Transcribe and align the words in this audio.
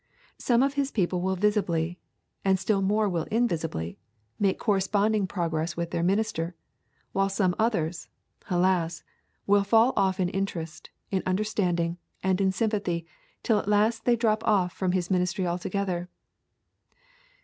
Some 0.39 0.63
of 0.63 0.73
his 0.73 0.89
people 0.89 1.21
will 1.21 1.35
visibly, 1.35 1.99
and 2.43 2.57
still 2.57 2.81
more 2.81 3.07
will 3.07 3.25
invisibly, 3.25 3.99
make 4.39 4.57
corresponding 4.57 5.27
progress 5.27 5.77
with 5.77 5.91
their 5.91 6.01
minister; 6.01 6.55
while 7.11 7.29
some 7.29 7.53
others, 7.59 8.07
alas! 8.49 9.03
will 9.45 9.63
fall 9.63 9.93
off 9.95 10.19
in 10.19 10.29
interest, 10.29 10.89
in 11.11 11.21
understanding, 11.27 11.99
and 12.23 12.41
in 12.41 12.51
sympathy 12.51 13.05
till 13.43 13.59
at 13.59 13.67
last 13.67 14.05
they 14.05 14.15
drop 14.15 14.43
off 14.43 14.73
from 14.73 14.93
his 14.93 15.11
ministry 15.11 15.45
altogether. 15.45 16.09